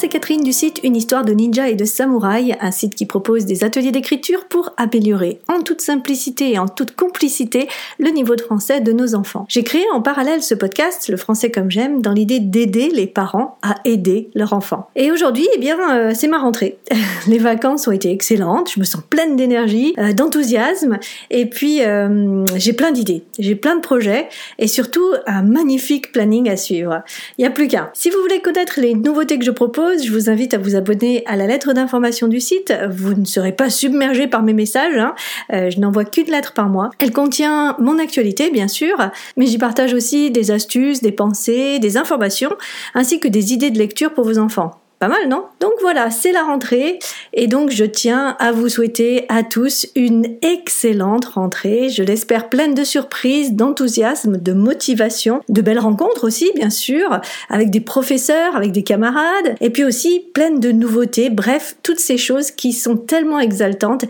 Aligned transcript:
c'est 0.00 0.08
Catherine 0.08 0.42
du 0.42 0.54
site 0.54 0.80
Une 0.82 0.96
histoire 0.96 1.26
de 1.26 1.32
ninja 1.34 1.68
et 1.68 1.74
de 1.74 1.84
samouraï, 1.84 2.56
un 2.58 2.70
site 2.70 2.94
qui 2.94 3.04
propose 3.04 3.44
des 3.44 3.64
ateliers 3.64 3.92
d'écriture 3.92 4.46
pour 4.46 4.70
améliorer 4.78 5.40
en 5.46 5.60
toute 5.60 5.82
simplicité 5.82 6.52
et 6.52 6.58
en 6.58 6.68
toute 6.68 6.96
complicité 6.96 7.68
le 7.98 8.08
niveau 8.08 8.34
de 8.34 8.40
français 8.40 8.80
de 8.80 8.92
nos 8.92 9.14
enfants. 9.14 9.44
J'ai 9.50 9.62
créé 9.62 9.84
en 9.92 10.00
parallèle 10.00 10.42
ce 10.42 10.54
podcast, 10.54 11.10
Le 11.10 11.18
français 11.18 11.50
comme 11.50 11.70
j'aime, 11.70 12.00
dans 12.00 12.12
l'idée 12.12 12.40
d'aider 12.40 12.88
les 12.88 13.06
parents 13.06 13.58
à 13.60 13.74
aider 13.84 14.30
leurs 14.34 14.54
enfants. 14.54 14.88
Et 14.96 15.12
aujourd'hui, 15.12 15.46
eh 15.54 15.58
bien, 15.58 15.76
euh, 15.94 16.12
c'est 16.14 16.28
ma 16.28 16.38
rentrée. 16.38 16.78
les 17.26 17.38
vacances 17.38 17.86
ont 17.86 17.92
été 17.92 18.10
excellentes, 18.10 18.70
je 18.74 18.80
me 18.80 18.86
sens 18.86 19.02
pleine 19.10 19.36
d'énergie, 19.36 19.92
euh, 19.98 20.14
d'enthousiasme, 20.14 20.98
et 21.30 21.44
puis 21.44 21.84
euh, 21.84 22.46
j'ai 22.56 22.72
plein 22.72 22.90
d'idées, 22.90 23.24
j'ai 23.38 23.54
plein 23.54 23.76
de 23.76 23.82
projets, 23.82 24.30
et 24.58 24.66
surtout 24.66 25.12
un 25.26 25.42
magnifique 25.42 26.10
planning 26.10 26.48
à 26.48 26.56
suivre. 26.56 27.02
Il 27.36 27.42
n'y 27.42 27.46
a 27.46 27.50
plus 27.50 27.68
qu'un. 27.68 27.90
Si 27.92 28.08
vous 28.08 28.18
voulez 28.22 28.40
connaître 28.40 28.80
les 28.80 28.94
nouveautés 28.94 29.38
que 29.38 29.44
je 29.44 29.50
propose, 29.50 29.89
je 29.98 30.12
vous 30.12 30.30
invite 30.30 30.54
à 30.54 30.58
vous 30.58 30.76
abonner 30.76 31.22
à 31.26 31.36
la 31.36 31.46
lettre 31.46 31.72
d'information 31.72 32.28
du 32.28 32.40
site. 32.40 32.72
Vous 32.90 33.14
ne 33.14 33.24
serez 33.24 33.52
pas 33.52 33.70
submergé 33.70 34.26
par 34.26 34.42
mes 34.42 34.52
messages. 34.52 34.96
Hein. 34.96 35.14
Euh, 35.52 35.70
je 35.70 35.80
n'envoie 35.80 36.04
qu'une 36.04 36.30
lettre 36.30 36.52
par 36.52 36.68
mois. 36.68 36.90
Elle 36.98 37.12
contient 37.12 37.76
mon 37.78 37.98
actualité, 37.98 38.50
bien 38.50 38.68
sûr, 38.68 38.96
mais 39.36 39.46
j'y 39.46 39.58
partage 39.58 39.94
aussi 39.94 40.30
des 40.30 40.50
astuces, 40.50 41.00
des 41.02 41.12
pensées, 41.12 41.78
des 41.78 41.96
informations, 41.96 42.56
ainsi 42.94 43.20
que 43.20 43.28
des 43.28 43.52
idées 43.52 43.70
de 43.70 43.78
lecture 43.78 44.12
pour 44.12 44.24
vos 44.24 44.38
enfants. 44.38 44.80
Pas 45.00 45.08
mal, 45.08 45.28
non? 45.28 45.46
Donc 45.60 45.72
voilà, 45.80 46.10
c'est 46.10 46.30
la 46.30 46.42
rentrée 46.42 46.98
et 47.32 47.46
donc 47.46 47.70
je 47.70 47.86
tiens 47.86 48.36
à 48.38 48.52
vous 48.52 48.68
souhaiter 48.68 49.24
à 49.30 49.42
tous 49.42 49.86
une 49.96 50.36
excellente 50.42 51.24
rentrée. 51.24 51.88
Je 51.88 52.02
l'espère 52.02 52.50
pleine 52.50 52.74
de 52.74 52.84
surprises, 52.84 53.54
d'enthousiasme, 53.54 54.36
de 54.36 54.52
motivation, 54.52 55.40
de 55.48 55.62
belles 55.62 55.78
rencontres 55.78 56.24
aussi, 56.24 56.52
bien 56.54 56.68
sûr, 56.68 57.22
avec 57.48 57.70
des 57.70 57.80
professeurs, 57.80 58.54
avec 58.54 58.72
des 58.72 58.82
camarades, 58.82 59.56
et 59.62 59.70
puis 59.70 59.84
aussi 59.84 60.22
pleine 60.34 60.60
de 60.60 60.70
nouveautés. 60.70 61.30
Bref, 61.30 61.76
toutes 61.82 61.98
ces 61.98 62.18
choses 62.18 62.50
qui 62.50 62.74
sont 62.74 62.98
tellement 62.98 63.40
exaltantes 63.40 64.04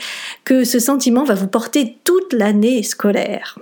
que 0.45 0.65
ce 0.65 0.81
sentiment 0.81 1.23
va 1.23 1.35
vous 1.35 1.47
porter 1.47 1.99
toute 2.03 2.33
l'année 2.33 2.83
scolaire. 2.83 3.57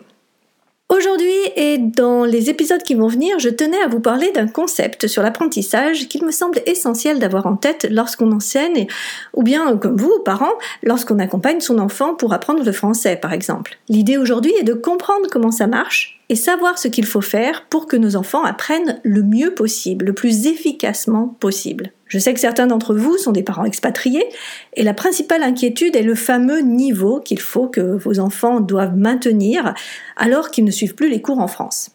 Aujourd'hui 0.91 1.35
et 1.55 1.77
dans 1.77 2.25
les 2.25 2.49
épisodes 2.49 2.83
qui 2.83 2.95
vont 2.95 3.09
venir, 3.09 3.39
je 3.39 3.51
tenais 3.51 3.81
à 3.83 3.89
vous 3.89 4.01
parler 4.01 4.33
d'un 4.33 4.49
concept 4.49 5.07
sur 5.07 5.23
l'apprentissage 5.23 6.09
qu'il 6.09 6.25
me 6.25 6.31
semble 6.31 6.63
essentiel 6.65 7.19
d'avoir 7.19 7.47
en 7.47 7.57
tête 7.57 7.87
lorsqu'on 7.91 8.33
enseigne, 8.33 8.87
ou 9.35 9.43
bien 9.43 9.77
comme 9.77 9.99
vous, 9.99 10.21
parents, 10.25 10.55
lorsqu'on 10.83 11.19
accompagne 11.19 11.61
son 11.61 11.79
enfant 11.79 12.15
pour 12.15 12.33
apprendre 12.33 12.65
le 12.65 12.73
français, 12.73 13.17
par 13.17 13.35
exemple. 13.35 13.79
L'idée 13.91 14.17
aujourd'hui 14.17 14.55
est 14.59 14.65
de 14.65 14.73
comprendre 14.73 15.29
comment 15.31 15.53
ça 15.53 15.67
marche 15.67 16.23
et 16.31 16.37
savoir 16.37 16.79
ce 16.79 16.89
qu'il 16.89 17.05
faut 17.05 17.21
faire 17.21 17.67
pour 17.69 17.87
que 17.87 17.97
nos 17.97 18.17
enfants 18.17 18.45
apprennent 18.45 18.99
le 19.03 19.23
mieux 19.23 19.53
possible, 19.53 20.07
le 20.07 20.15
plus 20.15 20.47
efficacement 20.47 21.37
possible. 21.39 21.93
Je 22.09 22.19
sais 22.19 22.35
que 22.35 22.41
certains 22.41 22.67
d'entre 22.67 22.95
vous 22.95 23.19
sont 23.19 23.33
des 23.33 23.43
parents 23.43 23.65
expatriés 23.65 24.25
et 24.75 24.83
la 24.83 24.95
principale 24.95 25.43
inquiétude 25.43 25.95
est 25.95 26.03
le 26.03 26.15
fameux 26.15 26.61
niveau 26.61 27.21
qu'il 27.21 27.41
faut 27.41 27.69
que 27.69 27.81
vos 27.81 28.19
enfants 28.19 28.61
doivent 28.61 28.97
maintenir 28.97 29.75
alors 30.17 30.51
qu'ils 30.51 30.65
ne 30.65 30.71
suivent 30.71 30.95
plus 30.95 31.11
les 31.11 31.21
cours 31.21 31.39
en 31.39 31.49
France. 31.49 31.91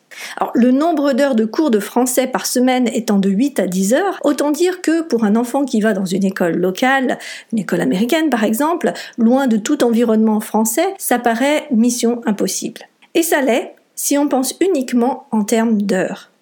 Le 0.53 0.71
nombre 0.71 1.13
d'heures 1.13 1.35
de 1.35 1.45
cours 1.45 1.71
de 1.71 1.79
français 1.79 2.27
par 2.27 2.45
semaine 2.45 2.87
étant 2.93 3.17
de 3.17 3.29
8 3.29 3.59
à 3.59 3.67
10 3.67 3.93
heures, 3.95 4.19
autant 4.23 4.51
dire 4.51 4.81
que 4.81 5.01
pour 5.01 5.23
un 5.23 5.35
enfant 5.35 5.65
qui 5.65 5.81
va 5.81 5.93
dans 5.93 6.05
une 6.05 6.23
école 6.23 6.55
locale, 6.57 7.17
une 7.51 7.59
école 7.59 7.81
américaine 7.81 8.29
par 8.29 8.43
exemple, 8.43 8.93
loin 9.17 9.47
de 9.47 9.57
tout 9.57 9.83
environnement 9.83 10.39
français, 10.39 10.93
ça 10.99 11.17
paraît 11.17 11.67
mission 11.71 12.21
impossible. 12.25 12.81
Et 13.15 13.23
ça 13.23 13.41
l'est 13.41 13.75
si 13.95 14.17
on 14.17 14.27
pense 14.27 14.55
uniquement 14.61 15.27
en 15.31 15.43
termes 15.43 15.81
d'heures. 15.81 16.32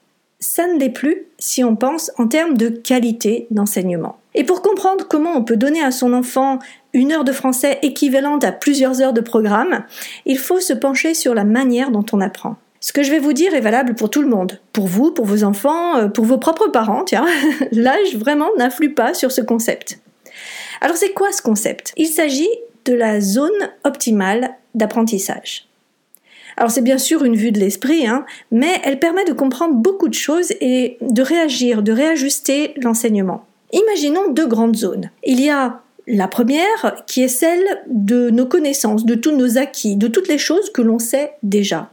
Ça 0.41 0.65
ne 0.65 0.79
l'est 0.79 0.89
plus 0.89 1.27
si 1.37 1.63
on 1.63 1.75
pense 1.75 2.11
en 2.17 2.27
termes 2.27 2.57
de 2.57 2.67
qualité 2.67 3.45
d'enseignement. 3.51 4.17
Et 4.33 4.43
pour 4.43 4.63
comprendre 4.63 5.07
comment 5.07 5.33
on 5.35 5.43
peut 5.43 5.55
donner 5.55 5.83
à 5.83 5.91
son 5.91 6.13
enfant 6.13 6.57
une 6.93 7.11
heure 7.11 7.23
de 7.23 7.31
français 7.31 7.77
équivalente 7.83 8.43
à 8.43 8.51
plusieurs 8.51 9.01
heures 9.01 9.13
de 9.13 9.21
programme, 9.21 9.83
il 10.25 10.39
faut 10.39 10.59
se 10.59 10.73
pencher 10.73 11.13
sur 11.13 11.35
la 11.35 11.43
manière 11.43 11.91
dont 11.91 12.05
on 12.11 12.21
apprend. 12.21 12.55
Ce 12.79 12.91
que 12.91 13.03
je 13.03 13.11
vais 13.11 13.19
vous 13.19 13.33
dire 13.33 13.53
est 13.53 13.61
valable 13.61 13.93
pour 13.93 14.09
tout 14.09 14.23
le 14.23 14.27
monde, 14.27 14.59
pour 14.73 14.87
vous, 14.87 15.11
pour 15.11 15.25
vos 15.25 15.43
enfants, 15.43 15.97
euh, 15.97 16.07
pour 16.07 16.25
vos 16.25 16.39
propres 16.39 16.69
parents, 16.69 17.03
tiens. 17.03 17.27
L'âge 17.71 18.15
vraiment 18.15 18.49
n'influe 18.57 18.95
pas 18.95 19.13
sur 19.13 19.31
ce 19.31 19.41
concept. 19.41 19.99
Alors 20.81 20.97
c'est 20.97 21.13
quoi 21.13 21.31
ce 21.31 21.43
concept? 21.43 21.93
Il 21.97 22.07
s'agit 22.07 22.49
de 22.85 22.93
la 22.93 23.21
zone 23.21 23.69
optimale 23.83 24.55
d'apprentissage. 24.73 25.67
Alors 26.57 26.71
c'est 26.71 26.81
bien 26.81 26.97
sûr 26.97 27.23
une 27.23 27.35
vue 27.35 27.51
de 27.51 27.59
l'esprit, 27.59 28.07
hein, 28.07 28.25
mais 28.51 28.79
elle 28.83 28.99
permet 28.99 29.25
de 29.25 29.33
comprendre 29.33 29.75
beaucoup 29.75 30.07
de 30.07 30.13
choses 30.13 30.51
et 30.61 30.97
de 31.01 31.21
réagir, 31.21 31.83
de 31.83 31.91
réajuster 31.91 32.73
l'enseignement. 32.77 33.45
Imaginons 33.73 34.31
deux 34.31 34.47
grandes 34.47 34.75
zones. 34.75 35.11
Il 35.23 35.39
y 35.39 35.49
a 35.49 35.81
la 36.07 36.27
première 36.27 37.03
qui 37.07 37.23
est 37.23 37.27
celle 37.27 37.63
de 37.87 38.29
nos 38.29 38.45
connaissances, 38.45 39.05
de 39.05 39.15
tous 39.15 39.35
nos 39.35 39.57
acquis, 39.57 39.95
de 39.95 40.07
toutes 40.07 40.27
les 40.27 40.37
choses 40.37 40.71
que 40.71 40.81
l'on 40.81 40.99
sait 40.99 41.33
déjà. 41.43 41.89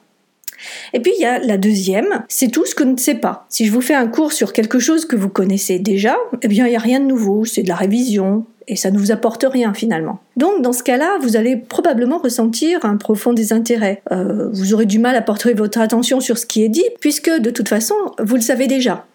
Et 0.93 1.01
puis 1.01 1.13
il 1.17 1.23
y 1.23 1.25
a 1.25 1.39
la 1.39 1.57
deuxième, 1.57 2.25
c'est 2.29 2.49
tout 2.49 2.67
ce 2.67 2.75
que 2.75 2.83
ne 2.83 2.97
sait 2.97 3.15
pas. 3.15 3.47
Si 3.49 3.65
je 3.65 3.73
vous 3.73 3.81
fais 3.81 3.95
un 3.95 4.09
cours 4.09 4.33
sur 4.33 4.53
quelque 4.53 4.81
chose 4.81 5.05
que 5.05 5.15
vous 5.15 5.29
connaissez 5.29 5.79
déjà, 5.79 6.17
eh 6.43 6.49
bien 6.49 6.67
il 6.67 6.71
n'y 6.71 6.77
a 6.77 6.81
rien 6.81 6.99
de 7.01 7.05
nouveau, 7.05 7.45
c'est 7.45 7.63
de 7.63 7.69
la 7.69 7.77
révision, 7.77 8.45
et 8.69 8.77
ça 8.77 8.91
ne 8.91 8.99
vous 8.99 9.11
apporte 9.11 9.45
rien 9.51 9.75
finalement. 9.75 10.21
Donc 10.37 10.63
dans 10.63 10.73
ce 10.73 10.83
cas-là, 10.83 11.19
vous 11.21 11.37
allez 11.37 11.57
probablement 11.57 12.19
ressentir 12.19 12.85
un 12.85 12.97
profond 12.97 13.33
désintérêt. 13.33 14.03
Euh, 14.13 14.51
vous 14.53 14.75
aurez 14.75 14.87
du 14.87 14.99
mal 14.99 15.17
à 15.17 15.23
porter 15.23 15.55
votre 15.55 15.81
attention 15.81 16.21
sur 16.21 16.39
ce 16.39 16.47
qui 16.47 16.63
est 16.63 16.69
dit, 16.69 16.85
puisque 17.01 17.31
de 17.31 17.51
toute 17.51 17.69
façon, 17.69 17.95
vous 18.23 18.37
le 18.37 18.43
savez 18.43 18.67
déjà. 18.67 19.07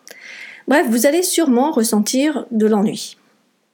Bref, 0.68 0.88
vous 0.90 1.06
allez 1.06 1.24
sûrement 1.24 1.72
ressentir 1.72 2.46
de 2.52 2.66
l'ennui. 2.66 3.18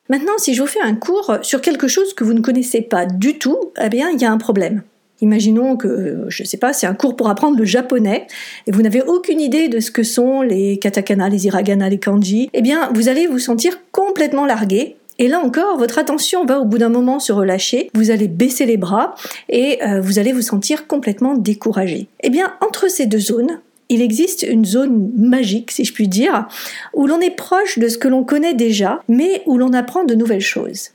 Maintenant, 0.09 0.37
si 0.37 0.53
je 0.53 0.61
vous 0.61 0.67
fais 0.67 0.81
un 0.81 0.95
cours 0.95 1.37
sur 1.43 1.61
quelque 1.61 1.87
chose 1.87 2.13
que 2.13 2.23
vous 2.23 2.33
ne 2.33 2.41
connaissez 2.41 2.81
pas 2.81 3.05
du 3.05 3.37
tout, 3.37 3.71
eh 3.81 3.89
bien, 3.89 4.09
il 4.09 4.19
y 4.19 4.25
a 4.25 4.31
un 4.31 4.37
problème. 4.37 4.81
Imaginons 5.21 5.75
que, 5.75 6.25
je 6.29 6.43
ne 6.43 6.47
sais 6.47 6.57
pas, 6.57 6.73
c'est 6.73 6.87
un 6.87 6.93
cours 6.93 7.15
pour 7.15 7.29
apprendre 7.29 7.57
le 7.57 7.65
japonais 7.65 8.25
et 8.65 8.71
vous 8.71 8.81
n'avez 8.81 9.01
aucune 9.01 9.41
idée 9.41 9.67
de 9.67 9.79
ce 9.79 9.91
que 9.91 10.01
sont 10.03 10.41
les 10.41 10.79
katakana, 10.79 11.29
les 11.29 11.45
hiragana, 11.45 11.89
les 11.89 11.99
kanji. 11.99 12.49
Eh 12.53 12.61
bien, 12.61 12.89
vous 12.93 13.09
allez 13.09 13.27
vous 13.27 13.39
sentir 13.39 13.79
complètement 13.91 14.45
largué 14.45 14.95
et 15.19 15.27
là 15.27 15.39
encore, 15.39 15.77
votre 15.77 15.99
attention 15.99 16.45
va 16.45 16.61
au 16.61 16.65
bout 16.65 16.77
d'un 16.77 16.89
moment 16.89 17.19
se 17.19 17.33
relâcher, 17.33 17.91
vous 17.93 18.09
allez 18.09 18.29
baisser 18.29 18.65
les 18.65 18.77
bras 18.77 19.15
et 19.49 19.83
euh, 19.83 19.99
vous 19.99 20.17
allez 20.17 20.31
vous 20.31 20.41
sentir 20.41 20.87
complètement 20.87 21.35
découragé. 21.35 22.07
Eh 22.21 22.29
bien, 22.29 22.53
entre 22.61 22.89
ces 22.89 23.05
deux 23.05 23.19
zones, 23.19 23.59
il 23.89 24.01
existe 24.01 24.43
une 24.43 24.63
zone 24.63 25.11
magique, 25.17 25.71
si 25.71 25.83
je 25.83 25.93
puis 25.93 26.07
dire, 26.07 26.47
où 26.93 27.05
l'on 27.05 27.19
est 27.19 27.35
proche 27.35 27.79
de 27.79 27.89
ce 27.89 27.97
que 27.97 28.07
l'on 28.07 28.23
connaît 28.23 28.53
déjà, 28.53 29.01
mais 29.09 29.43
où 29.45 29.57
l'on 29.57 29.73
apprend 29.73 30.05
de 30.05 30.15
nouvelles 30.15 30.39
choses. 30.39 30.91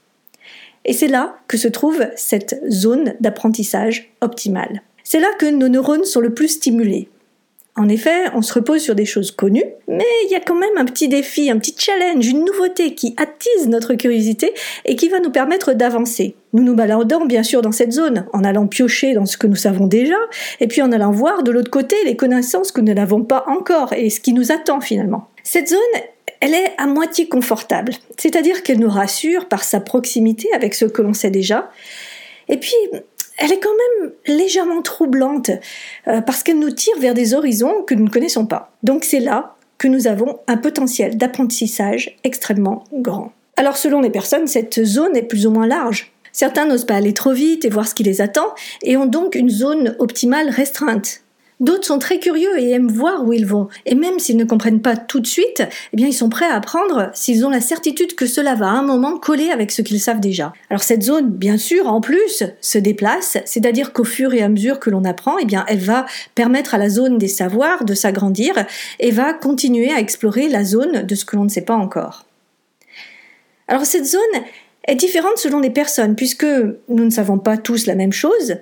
Et 0.87 0.95
c'est 0.95 1.09
là 1.09 1.37
que 1.47 1.59
se 1.59 1.69
trouve 1.69 2.07
cette 2.17 2.63
zone 2.71 3.15
d'apprentissage 3.21 4.11
optimale. 4.23 4.83
C'est 5.03 5.21
là 5.21 5.29
que 5.39 5.47
nos 5.47 5.69
neurones 5.69 6.05
sont 6.05 6.21
le 6.21 6.33
plus 6.33 6.49
stimulés. 6.49 7.09
En 7.77 7.89
effet, 7.89 8.31
on 8.35 8.43
se 8.43 8.55
repose 8.55 8.83
sur 8.83 8.95
des 8.95 9.05
choses 9.05 9.33
connues, 9.33 9.65
mais 9.89 10.05
il 10.27 10.31
y 10.31 10.37
a 10.37 10.41
quand 10.41 10.55
même 10.55 10.77
un 10.77 10.85
petit 10.85 11.09
défi, 11.09 11.51
un 11.51 11.59
petit 11.59 11.75
challenge, 11.77 12.25
une 12.25 12.45
nouveauté 12.45 12.95
qui 12.95 13.17
attise 13.17 13.69
notre 13.69 13.95
curiosité 13.95 14.55
et 14.85 14.95
qui 14.95 15.09
va 15.09 15.19
nous 15.19 15.31
permettre 15.31 15.73
d'avancer. 15.73 16.37
Nous 16.53 16.63
nous 16.63 16.77
baladons 16.77 17.25
bien 17.25 17.43
sûr 17.43 17.63
dans 17.63 17.73
cette 17.73 17.91
zone, 17.91 18.27
en 18.33 18.45
allant 18.45 18.69
piocher 18.69 19.15
dans 19.15 19.27
ce 19.27 19.37
que 19.37 19.49
nous 19.49 19.57
savons 19.57 19.89
déjà, 19.89 20.15
et 20.61 20.69
puis 20.69 20.83
en 20.83 20.93
allant 20.93 21.11
voir 21.11 21.43
de 21.43 21.51
l'autre 21.51 21.71
côté 21.71 21.97
les 22.05 22.15
connaissances 22.15 22.71
que 22.71 22.81
nous 22.81 22.95
n'avons 22.95 23.25
pas 23.25 23.45
encore 23.49 23.93
et 23.93 24.09
ce 24.09 24.21
qui 24.21 24.35
nous 24.35 24.53
attend 24.53 24.81
finalement. 24.81 25.29
Cette 25.43 25.69
zone, 25.69 25.79
elle 26.41 26.55
est 26.55 26.75
à 26.79 26.87
moitié 26.87 27.29
confortable, 27.29 27.93
c'est-à-dire 28.17 28.63
qu'elle 28.63 28.79
nous 28.79 28.89
rassure 28.89 29.49
par 29.49 29.65
sa 29.65 29.81
proximité 29.81 30.49
avec 30.55 30.75
ce 30.75 30.85
que 30.85 31.03
l'on 31.03 31.13
sait 31.13 31.31
déjà, 31.31 31.73
et 32.49 32.57
puis 32.57 32.75
elle 33.39 33.53
est 33.53 33.61
quand 33.61 33.75
même 34.01 34.13
légèrement 34.27 34.83
troublante 34.83 35.51
euh, 36.09 36.21
parce 36.21 36.43
qu'elle 36.43 36.59
nous 36.59 36.71
tire 36.71 36.99
vers 36.99 37.15
des 37.15 37.35
horizons 37.35 37.83
que 37.83 37.95
nous 37.95 38.05
ne 38.05 38.11
connaissons 38.11 38.47
pas. 38.47 38.73
Donc 38.83 39.05
c'est 39.05 39.21
là 39.21 39.57
que 39.79 39.89
nous 39.89 40.07
avons 40.07 40.39
un 40.47 40.57
potentiel 40.57 41.17
d'apprentissage 41.17 42.17
extrêmement 42.25 42.85
grand. 42.93 43.33
Alors 43.57 43.77
selon 43.77 44.01
les 44.01 44.11
personnes, 44.11 44.47
cette 44.47 44.85
zone 44.85 45.17
est 45.17 45.23
plus 45.23 45.47
ou 45.47 45.51
moins 45.51 45.67
large. 45.67 46.13
Certains 46.33 46.67
n'osent 46.67 46.87
pas 46.87 46.97
aller 46.97 47.15
trop 47.15 47.33
vite 47.33 47.65
et 47.65 47.69
voir 47.69 47.87
ce 47.87 47.95
qui 47.95 48.03
les 48.03 48.21
attend 48.21 48.55
et 48.83 48.97
ont 48.97 49.07
donc 49.07 49.35
une 49.35 49.51
zone 49.51 49.95
optimale 49.99 50.51
restreinte. 50.51 51.24
D'autres 51.61 51.87
sont 51.87 51.99
très 51.99 52.19
curieux 52.19 52.59
et 52.59 52.71
aiment 52.71 52.91
voir 52.91 53.25
où 53.25 53.33
ils 53.33 53.47
vont. 53.47 53.69
Et 53.87 53.95
même 53.95 54.19
s'ils 54.19 54.37
ne 54.37 54.45
comprennent 54.45 54.83
pas 54.83 54.97
tout 54.97 55.21
de 55.21 55.27
suite, 55.27 55.63
eh 55.93 55.97
bien, 55.97 56.09
ils 56.09 56.15
sont 56.15 56.29
prêts 56.29 56.47
à 56.47 56.55
apprendre 56.55 57.11
s'ils 57.15 57.47
ont 57.47 57.51
la 57.51 57.61
certitude 57.61 58.15
que 58.17 58.27
cela 58.27 58.55
va 58.55 58.67
à 58.67 58.73
un 58.73 58.83
moment 58.83 59.19
coller 59.19 59.51
avec 59.51 59.71
ce 59.71 59.83
qu'ils 59.83 60.01
savent 60.01 60.21
déjà. 60.21 60.53
Alors, 60.69 60.83
cette 60.83 61.03
zone, 61.03 61.31
bien 61.31 61.57
sûr, 61.57 61.87
en 61.87 62.01
plus, 62.01 62.43
se 62.61 62.79
déplace, 62.79 63.39
c'est-à-dire 63.45 63.93
qu'au 63.93 64.05
fur 64.05 64.35
et 64.35 64.43
à 64.43 64.49
mesure 64.49 64.81
que 64.81 64.91
l'on 64.91 65.05
apprend, 65.05 65.37
eh 65.39 65.47
elle 65.69 65.79
va 65.79 66.07
permettre 66.35 66.75
à 66.75 66.79
la 66.79 66.89
zone 66.89 67.19
des 67.19 67.29
savoirs 67.29 67.85
de 67.85 67.95
s'agrandir 67.95 68.55
et 68.99 69.13
va 69.13 69.33
continuer 69.33 69.93
à 69.93 70.01
explorer 70.01 70.49
la 70.49 70.65
zone 70.65 71.03
de 71.03 71.15
ce 71.15 71.25
que 71.25 71.37
l'on 71.37 71.45
ne 71.45 71.49
sait 71.49 71.63
pas 71.63 71.77
encore. 71.77 72.27
Alors, 73.69 73.87
cette 73.87 74.07
zone, 74.07 74.21
est 74.87 74.97
différente 74.97 75.39
selon 75.39 75.61
les 75.61 75.71
personnes, 75.71 76.15
puisque 76.15 76.45
nous 76.45 77.05
ne 77.05 77.11
savons 77.11 77.39
pas 77.39 77.57
tous 77.57 77.87
la 77.87 77.95
même 77.95 78.13
chose. 78.13 78.57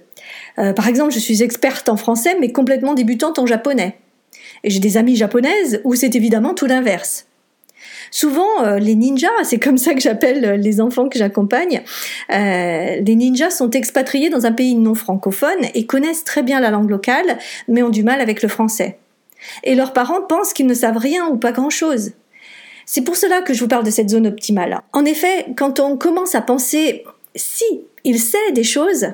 Euh, 0.58 0.72
par 0.72 0.88
exemple, 0.88 1.12
je 1.12 1.18
suis 1.18 1.42
experte 1.42 1.88
en 1.88 1.96
français, 1.96 2.36
mais 2.38 2.52
complètement 2.52 2.94
débutante 2.94 3.38
en 3.38 3.46
japonais. 3.46 3.98
Et 4.64 4.70
j'ai 4.70 4.80
des 4.80 4.96
amies 4.96 5.16
japonaises 5.16 5.80
où 5.84 5.94
c'est 5.94 6.14
évidemment 6.14 6.54
tout 6.54 6.66
l'inverse. 6.66 7.26
Souvent, 8.10 8.62
euh, 8.62 8.78
les 8.78 8.94
ninjas, 8.94 9.44
c'est 9.44 9.58
comme 9.58 9.78
ça 9.78 9.94
que 9.94 10.00
j'appelle 10.00 10.60
les 10.60 10.80
enfants 10.80 11.08
que 11.08 11.18
j'accompagne, 11.18 11.82
euh, 12.30 13.00
les 13.00 13.16
ninjas 13.16 13.50
sont 13.50 13.70
expatriés 13.70 14.28
dans 14.28 14.44
un 14.44 14.52
pays 14.52 14.74
non 14.74 14.94
francophone 14.94 15.64
et 15.74 15.86
connaissent 15.86 16.24
très 16.24 16.42
bien 16.42 16.60
la 16.60 16.70
langue 16.70 16.90
locale, 16.90 17.38
mais 17.68 17.82
ont 17.82 17.90
du 17.90 18.02
mal 18.02 18.20
avec 18.20 18.42
le 18.42 18.48
français. 18.48 18.98
Et 19.64 19.74
leurs 19.74 19.92
parents 19.92 20.22
pensent 20.22 20.52
qu'ils 20.52 20.66
ne 20.66 20.74
savent 20.74 20.98
rien 20.98 21.26
ou 21.28 21.36
pas 21.36 21.52
grand-chose. 21.52 22.12
C'est 22.84 23.02
pour 23.02 23.16
cela 23.16 23.40
que 23.40 23.54
je 23.54 23.60
vous 23.60 23.68
parle 23.68 23.84
de 23.84 23.90
cette 23.90 24.10
zone 24.10 24.26
optimale. 24.26 24.80
En 24.92 25.04
effet, 25.04 25.46
quand 25.56 25.80
on 25.80 25.96
commence 25.96 26.34
à 26.34 26.42
penser 26.42 27.04
si 27.34 27.64
il 28.04 28.20
sait 28.20 28.52
des 28.52 28.64
choses, 28.64 29.06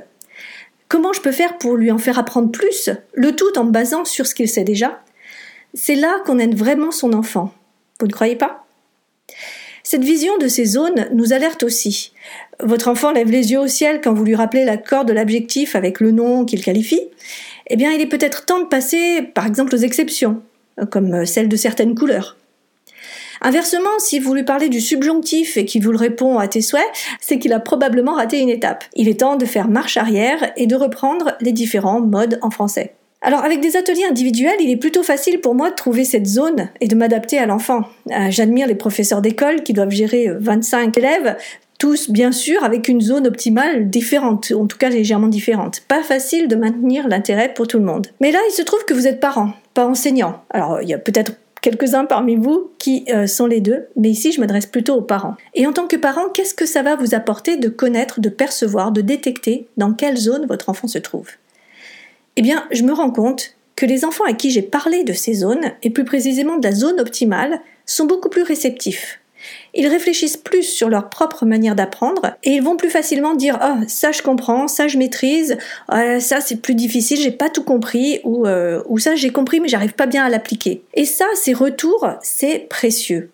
comment 0.89 1.13
je 1.13 1.21
peux 1.21 1.33
faire 1.33 1.59
pour 1.59 1.77
lui 1.77 1.91
en 1.91 1.99
faire 1.99 2.19
apprendre 2.19 2.51
plus, 2.51 2.91
le 3.15 3.37
tout 3.37 3.59
en 3.59 3.65
me 3.65 3.71
basant 3.71 4.05
sur 4.05 4.27
ce 4.27 4.35
qu'il 4.35 4.49
sait 4.49 4.65
déjà? 4.65 5.01
C'est 5.75 5.95
là 5.95 6.21
qu'on 6.25 6.39
aide 6.39 6.57
vraiment 6.57 6.91
son 6.91 7.13
enfant. 7.13 7.53
Vous 8.01 8.07
ne 8.07 8.13
croyez 8.13 8.37
pas? 8.37 8.65
Cette 9.83 10.05
vision 10.05 10.37
de 10.39 10.49
ces 10.49 10.65
zones 10.65 11.09
nous 11.13 11.33
alerte 11.33 11.63
aussi. 11.63 12.13
Votre 12.61 12.89
enfant 12.89 13.13
lève 13.13 13.31
les 13.31 13.53
yeux 13.53 13.61
au 13.61 13.69
ciel 13.69 14.01
quand 14.03 14.13
vous 14.13 14.25
lui 14.25 14.35
rappelez 14.35 14.65
l'accord 14.65 15.05
de 15.05 15.13
l'adjectif 15.13 15.77
avec 15.77 16.01
le 16.01 16.11
nom 16.11 16.45
qu'il 16.45 16.63
qualifie. 16.63 17.03
Eh 17.69 17.77
bien, 17.77 17.93
il 17.93 18.01
est 18.01 18.07
peut-être 18.07 18.47
temps 18.47 18.61
de 18.61 18.67
passer, 18.67 19.23
par 19.23 19.47
exemple, 19.47 19.75
aux 19.75 19.79
exceptions, 19.79 20.43
comme 20.91 21.27
celle 21.27 21.49
de 21.49 21.57
certaines 21.57 21.95
couleurs. 21.95 22.38
Inversement, 23.41 23.99
si 23.99 24.19
vous 24.19 24.35
lui 24.35 24.45
parlez 24.45 24.69
du 24.69 24.81
subjonctif 24.81 25.57
et 25.57 25.65
qu'il 25.65 25.83
vous 25.83 25.93
le 25.93 25.99
répond 25.99 26.39
à 26.39 26.49
tes 26.49 26.61
souhaits, 26.61 26.83
c'est 27.21 27.39
qu'il 27.39 27.53
a 27.53 27.61
probablement 27.61 28.15
raté 28.15 28.39
une 28.41 28.49
étape. 28.49 28.85
Il 28.95 29.09
est 29.09 29.21
temps 29.21 29.37
de 29.37 29.45
faire 29.45 29.69
marche 29.69 29.97
arrière 29.97 30.53
et 30.57 30.67
de 30.67 30.77
reprendre 30.77 31.37
les 31.41 31.53
différents 31.53 32.01
modes 32.01 32.39
en 32.43 32.51
français. 32.51 32.95
Alors 33.21 33.45
avec 33.45 33.61
des 33.61 33.77
ateliers 33.77 34.07
individuels, 34.09 34.57
il 34.61 34.71
est 34.71 34.77
plutôt 34.77 35.03
facile 35.03 35.41
pour 35.41 35.55
moi 35.55 35.71
de 35.71 35.75
trouver 35.75 36.05
cette 36.05 36.27
zone 36.27 36.69
et 36.81 36.87
de 36.87 36.95
m'adapter 36.95 37.39
à 37.39 37.47
l'enfant. 37.47 37.83
Euh, 38.11 38.31
j'admire 38.31 38.69
les 38.69 38.77
professeurs 38.77 39.23
d'école 39.23 39.63
qui 39.63 39.73
doivent 39.73 39.91
gérer 39.91 40.29
25 40.39 40.97
élèves, 40.97 41.37
tous 41.81 42.11
bien 42.11 42.31
sûr 42.31 42.63
avec 42.63 42.87
une 42.87 43.01
zone 43.01 43.27
optimale 43.27 43.91
différente, 43.91 44.53
en 44.53 44.67
tout 44.67 44.79
cas 44.79 44.89
légèrement 44.89 45.29
différente. 45.29 45.83
Pas 45.89 46.03
facile 46.03 46.47
de 46.47 46.55
maintenir 46.55 47.09
l'intérêt 47.09 47.53
pour 47.53 47.67
tout 47.67 47.79
le 47.79 47.85
monde. 47.85 48.09
Mais 48.21 48.31
là, 48.31 48.39
il 48.49 48.53
se 48.53 48.63
trouve 48.63 48.85
que 48.85 48.95
vous 48.95 49.09
êtes 49.09 49.21
parent, 49.21 49.53
pas 49.75 49.87
enseignant. 49.87 50.43
Alors 50.51 50.81
il 50.81 50.89
y 50.89 50.95
a 50.95 50.99
peut-être 50.99 51.33
quelques-uns 51.61 52.05
parmi 52.05 52.37
vous 52.37 52.71
qui 52.79 53.05
euh, 53.09 53.27
sont 53.27 53.47
les 53.47 53.61
deux, 53.61 53.87
mais 53.97 54.11
ici 54.11 54.33
je 54.33 54.41
m'adresse 54.41 54.67
plutôt 54.67 54.95
aux 54.95 55.03
parents. 55.03 55.37
Et 55.55 55.67
en 55.67 55.73
tant 55.73 55.87
que 55.87 55.97
parent, 55.97 56.29
qu'est-ce 56.29 56.55
que 56.55 56.67
ça 56.67 56.83
va 56.83 56.97
vous 56.97 57.15
apporter 57.15 57.57
de 57.57 57.69
connaître, 57.69 58.21
de 58.21 58.29
percevoir, 58.29 58.93
de 58.93 59.01
détecter 59.01 59.67
dans 59.77 59.93
quelle 59.93 60.17
zone 60.17 60.47
votre 60.47 60.69
enfant 60.69 60.89
se 60.89 60.99
trouve? 60.99 61.29
Eh 62.37 62.43
bien, 62.43 62.67
je 62.71 62.83
me 62.83 62.93
rends 62.93 63.11
compte 63.11 63.57
que 63.75 63.87
les 63.87 64.05
enfants 64.05 64.25
à 64.25 64.33
qui 64.33 64.51
j'ai 64.51 64.63
parlé 64.63 65.05
de 65.05 65.13
ces 65.13 65.35
zones, 65.35 65.73
et 65.83 65.91
plus 65.91 66.05
précisément 66.05 66.57
de 66.57 66.67
la 66.67 66.75
zone 66.75 67.01
optimale, 67.01 67.61
sont 67.87 68.07
beaucoup 68.07 68.29
plus 68.29 68.43
réceptifs. 68.43 69.21
Ils 69.75 69.87
réfléchissent 69.87 70.37
plus 70.37 70.63
sur 70.63 70.89
leur 70.89 71.09
propre 71.11 71.45
manière 71.45 71.75
d'apprendre 71.75 72.37
et 72.43 72.53
ils 72.53 72.63
vont 72.63 72.77
plus 72.77 72.91
facilement 72.91 73.35
dire 73.35 73.59
oh, 73.63 73.85
ça 73.87 74.13
je 74.13 74.23
comprends, 74.23 74.69
ça 74.69 74.89
je 74.89 74.99
maîtrise, 74.99 75.57
euh, 75.93 76.21
ça 76.21 76.41
c'est 76.41 76.61
plus 76.61 76.75
difficile, 76.75 77.19
j'ai 77.19 77.31
pas 77.31 77.49
tout 77.49 77.65
compris 77.65 78.21
ou, 78.25 78.47
euh, 78.47 78.83
ou 78.89 78.99
ça 78.99 79.15
j'ai 79.15 79.31
compris 79.31 79.61
mais 79.61 79.69
j'arrive 79.69 79.95
pas 79.95 80.07
bien 80.07 80.25
à 80.25 80.29
l'appliquer. 80.29 80.83
Et 80.95 81.05
ça, 81.05 81.27
ces 81.35 81.53
retours, 81.53 82.09
c'est 82.23 82.69
précieux 82.69 83.31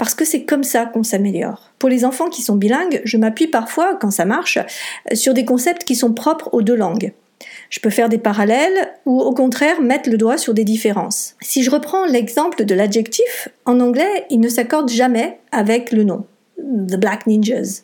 parce 0.00 0.14
que 0.14 0.24
c'est 0.24 0.44
comme 0.44 0.64
ça 0.64 0.86
qu'on 0.86 1.02
s'améliore. 1.02 1.72
Pour 1.78 1.90
les 1.90 2.06
enfants 2.06 2.30
qui 2.30 2.40
sont 2.40 2.56
bilingues, 2.56 3.02
je 3.04 3.18
m'appuie 3.18 3.48
parfois, 3.48 3.96
quand 3.96 4.10
ça 4.10 4.24
marche, 4.24 4.58
sur 5.12 5.34
des 5.34 5.44
concepts 5.44 5.84
qui 5.84 5.94
sont 5.94 6.14
propres 6.14 6.48
aux 6.52 6.62
deux 6.62 6.74
langues. 6.74 7.12
Je 7.70 7.78
peux 7.78 7.90
faire 7.90 8.08
des 8.08 8.18
parallèles 8.18 8.92
ou 9.06 9.20
au 9.20 9.32
contraire 9.32 9.80
mettre 9.80 10.10
le 10.10 10.18
doigt 10.18 10.38
sur 10.38 10.54
des 10.54 10.64
différences. 10.64 11.36
Si 11.40 11.62
je 11.62 11.70
reprends 11.70 12.04
l'exemple 12.04 12.64
de 12.64 12.74
l'adjectif, 12.74 13.48
en 13.64 13.80
anglais, 13.80 14.26
il 14.28 14.40
ne 14.40 14.48
s'accorde 14.48 14.90
jamais 14.90 15.38
avec 15.52 15.92
le 15.92 16.02
nom. 16.02 16.26
The 16.58 16.96
Black 16.96 17.26
Ninjas. 17.26 17.82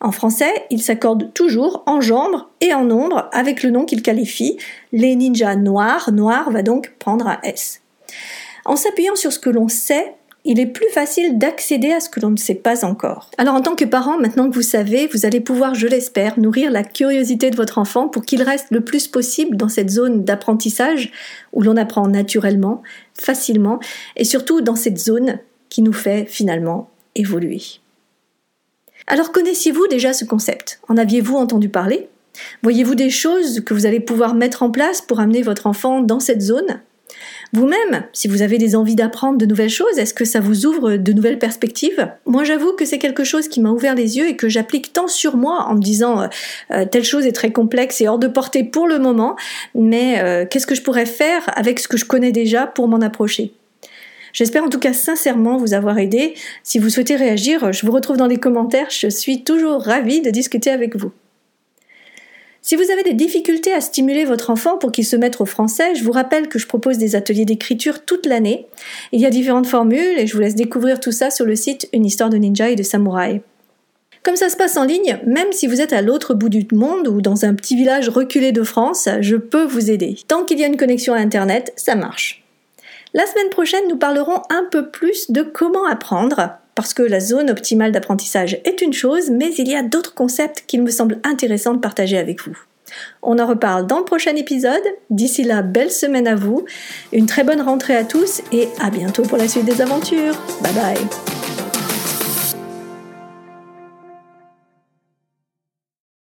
En 0.00 0.12
français, 0.12 0.52
il 0.70 0.82
s'accorde 0.82 1.32
toujours 1.32 1.82
en 1.86 2.00
genre 2.00 2.50
et 2.60 2.74
en 2.74 2.84
nombre 2.84 3.28
avec 3.32 3.62
le 3.62 3.70
nom 3.70 3.84
qu'il 3.84 4.02
qualifie. 4.02 4.56
Les 4.92 5.14
ninjas 5.14 5.56
noirs, 5.56 6.10
noir 6.10 6.50
va 6.50 6.62
donc 6.62 6.94
prendre 6.98 7.28
un 7.28 7.38
S. 7.42 7.82
En 8.64 8.76
s'appuyant 8.76 9.14
sur 9.14 9.32
ce 9.32 9.38
que 9.38 9.50
l'on 9.50 9.68
sait, 9.68 10.14
il 10.44 10.58
est 10.58 10.66
plus 10.66 10.88
facile 10.92 11.38
d'accéder 11.38 11.92
à 11.92 12.00
ce 12.00 12.08
que 12.08 12.20
l'on 12.20 12.30
ne 12.30 12.36
sait 12.36 12.54
pas 12.54 12.84
encore. 12.84 13.30
Alors 13.38 13.54
en 13.54 13.60
tant 13.60 13.76
que 13.76 13.84
parent, 13.84 14.18
maintenant 14.18 14.48
que 14.48 14.54
vous 14.54 14.62
savez, 14.62 15.06
vous 15.08 15.26
allez 15.26 15.40
pouvoir, 15.40 15.74
je 15.74 15.86
l'espère, 15.86 16.38
nourrir 16.38 16.70
la 16.70 16.82
curiosité 16.82 17.50
de 17.50 17.56
votre 17.56 17.78
enfant 17.78 18.08
pour 18.08 18.24
qu'il 18.24 18.42
reste 18.42 18.68
le 18.70 18.80
plus 18.80 19.06
possible 19.06 19.56
dans 19.56 19.68
cette 19.68 19.90
zone 19.90 20.24
d'apprentissage 20.24 21.12
où 21.52 21.62
l'on 21.62 21.76
apprend 21.76 22.08
naturellement, 22.08 22.82
facilement, 23.14 23.80
et 24.16 24.24
surtout 24.24 24.60
dans 24.60 24.76
cette 24.76 24.98
zone 24.98 25.38
qui 25.68 25.82
nous 25.82 25.92
fait 25.92 26.24
finalement 26.24 26.90
évoluer. 27.14 27.60
Alors 29.06 29.32
connaissiez-vous 29.32 29.88
déjà 29.88 30.12
ce 30.12 30.24
concept? 30.24 30.80
En 30.88 30.96
aviez-vous 30.96 31.36
entendu 31.36 31.68
parler? 31.68 32.08
Voyez-vous 32.62 32.94
des 32.94 33.10
choses 33.10 33.60
que 33.60 33.74
vous 33.74 33.86
allez 33.86 34.00
pouvoir 34.00 34.34
mettre 34.34 34.62
en 34.62 34.70
place 34.70 35.02
pour 35.02 35.20
amener 35.20 35.42
votre 35.42 35.66
enfant 35.66 36.00
dans 36.00 36.20
cette 36.20 36.42
zone? 36.42 36.80
Vous-même, 37.52 38.04
si 38.12 38.28
vous 38.28 38.42
avez 38.42 38.58
des 38.58 38.76
envies 38.76 38.94
d'apprendre 38.94 39.36
de 39.36 39.46
nouvelles 39.46 39.70
choses, 39.70 39.98
est-ce 39.98 40.14
que 40.14 40.24
ça 40.24 40.38
vous 40.38 40.66
ouvre 40.66 40.96
de 40.96 41.12
nouvelles 41.12 41.38
perspectives? 41.38 42.08
Moi, 42.24 42.44
j'avoue 42.44 42.74
que 42.74 42.84
c'est 42.84 42.98
quelque 42.98 43.24
chose 43.24 43.48
qui 43.48 43.60
m'a 43.60 43.70
ouvert 43.70 43.96
les 43.96 44.18
yeux 44.18 44.28
et 44.28 44.36
que 44.36 44.48
j'applique 44.48 44.92
tant 44.92 45.08
sur 45.08 45.36
moi 45.36 45.64
en 45.68 45.74
me 45.74 45.80
disant 45.80 46.22
euh, 46.22 46.26
euh, 46.70 46.84
telle 46.84 47.04
chose 47.04 47.26
est 47.26 47.32
très 47.32 47.50
complexe 47.50 48.00
et 48.00 48.08
hors 48.08 48.20
de 48.20 48.28
portée 48.28 48.62
pour 48.62 48.86
le 48.86 49.00
moment, 49.00 49.36
mais 49.74 50.20
euh, 50.20 50.46
qu'est-ce 50.48 50.66
que 50.66 50.76
je 50.76 50.82
pourrais 50.82 51.06
faire 51.06 51.42
avec 51.56 51.80
ce 51.80 51.88
que 51.88 51.96
je 51.96 52.04
connais 52.04 52.32
déjà 52.32 52.68
pour 52.68 52.86
m'en 52.86 53.00
approcher? 53.00 53.52
J'espère 54.32 54.62
en 54.62 54.68
tout 54.68 54.78
cas 54.78 54.92
sincèrement 54.92 55.56
vous 55.56 55.74
avoir 55.74 55.98
aidé. 55.98 56.34
Si 56.62 56.78
vous 56.78 56.88
souhaitez 56.88 57.16
réagir, 57.16 57.72
je 57.72 57.84
vous 57.84 57.90
retrouve 57.90 58.16
dans 58.16 58.28
les 58.28 58.36
commentaires. 58.36 58.88
Je 58.90 59.08
suis 59.08 59.42
toujours 59.42 59.82
ravie 59.82 60.20
de 60.20 60.30
discuter 60.30 60.70
avec 60.70 60.94
vous. 60.94 61.10
Si 62.62 62.76
vous 62.76 62.90
avez 62.90 63.02
des 63.02 63.14
difficultés 63.14 63.72
à 63.72 63.80
stimuler 63.80 64.24
votre 64.24 64.50
enfant 64.50 64.76
pour 64.76 64.92
qu'il 64.92 65.06
se 65.06 65.16
mette 65.16 65.40
au 65.40 65.46
français, 65.46 65.94
je 65.94 66.04
vous 66.04 66.12
rappelle 66.12 66.48
que 66.48 66.58
je 66.58 66.66
propose 66.66 66.98
des 66.98 67.16
ateliers 67.16 67.46
d'écriture 67.46 68.04
toute 68.04 68.26
l'année. 68.26 68.66
Il 69.12 69.20
y 69.20 69.26
a 69.26 69.30
différentes 69.30 69.66
formules 69.66 70.18
et 70.18 70.26
je 70.26 70.34
vous 70.34 70.42
laisse 70.42 70.54
découvrir 70.54 71.00
tout 71.00 71.12
ça 71.12 71.30
sur 71.30 71.46
le 71.46 71.56
site 71.56 71.88
Une 71.92 72.04
histoire 72.04 72.28
de 72.28 72.36
ninja 72.36 72.68
et 72.68 72.76
de 72.76 72.82
samouraï. 72.82 73.40
Comme 74.22 74.36
ça 74.36 74.50
se 74.50 74.56
passe 74.56 74.76
en 74.76 74.84
ligne, 74.84 75.18
même 75.26 75.50
si 75.52 75.66
vous 75.66 75.80
êtes 75.80 75.94
à 75.94 76.02
l'autre 76.02 76.34
bout 76.34 76.50
du 76.50 76.66
monde 76.72 77.08
ou 77.08 77.22
dans 77.22 77.46
un 77.46 77.54
petit 77.54 77.74
village 77.74 78.10
reculé 78.10 78.52
de 78.52 78.62
France, 78.62 79.08
je 79.20 79.36
peux 79.36 79.64
vous 79.64 79.90
aider. 79.90 80.18
Tant 80.28 80.44
qu'il 80.44 80.60
y 80.60 80.64
a 80.64 80.66
une 80.66 80.76
connexion 80.76 81.14
à 81.14 81.18
Internet, 81.18 81.72
ça 81.76 81.94
marche. 81.94 82.44
La 83.14 83.26
semaine 83.26 83.48
prochaine, 83.48 83.88
nous 83.88 83.96
parlerons 83.96 84.42
un 84.50 84.66
peu 84.70 84.90
plus 84.90 85.30
de 85.30 85.42
comment 85.42 85.86
apprendre, 85.86 86.50
parce 86.80 86.94
que 86.94 87.02
la 87.02 87.20
zone 87.20 87.50
optimale 87.50 87.92
d'apprentissage 87.92 88.58
est 88.64 88.80
une 88.80 88.94
chose, 88.94 89.28
mais 89.28 89.50
il 89.58 89.68
y 89.68 89.76
a 89.76 89.82
d'autres 89.82 90.14
concepts 90.14 90.64
qu'il 90.66 90.82
me 90.82 90.90
semble 90.90 91.18
intéressant 91.24 91.74
de 91.74 91.78
partager 91.78 92.16
avec 92.16 92.42
vous. 92.42 92.56
On 93.22 93.38
en 93.38 93.46
reparle 93.46 93.86
dans 93.86 93.98
le 93.98 94.04
prochain 94.06 94.34
épisode. 94.34 94.80
D'ici 95.10 95.42
là, 95.42 95.60
belle 95.60 95.90
semaine 95.90 96.26
à 96.26 96.36
vous, 96.36 96.64
une 97.12 97.26
très 97.26 97.44
bonne 97.44 97.60
rentrée 97.60 97.96
à 97.96 98.04
tous 98.04 98.40
et 98.50 98.70
à 98.80 98.88
bientôt 98.88 99.24
pour 99.24 99.36
la 99.36 99.46
suite 99.46 99.66
des 99.66 99.82
aventures. 99.82 100.40
Bye 100.62 100.72
bye 100.72 101.39